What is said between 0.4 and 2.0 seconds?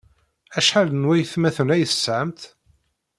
Acḥal n waytmaten ay